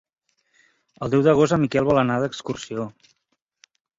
[1.07, 2.87] El deu d'agost en Miquel vol anar d'excursió.